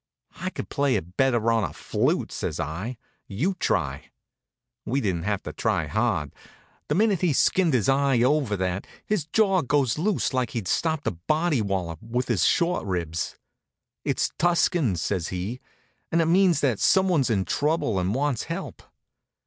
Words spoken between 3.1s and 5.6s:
"You try." We didn't have to